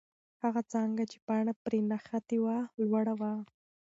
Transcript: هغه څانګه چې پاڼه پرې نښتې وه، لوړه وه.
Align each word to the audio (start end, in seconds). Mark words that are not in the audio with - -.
هغه 0.43 0.61
څانګه 0.71 1.03
چې 1.11 1.17
پاڼه 1.27 1.53
پرې 1.63 1.79
نښتې 1.89 2.37
وه، 2.43 2.57
لوړه 2.81 3.13
وه. 3.19 3.31